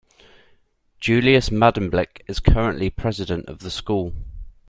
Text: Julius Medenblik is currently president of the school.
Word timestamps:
Julius 0.99 1.49
Medenblik 1.51 2.23
is 2.25 2.39
currently 2.39 2.89
president 2.89 3.45
of 3.45 3.59
the 3.59 3.69
school. 3.69 4.15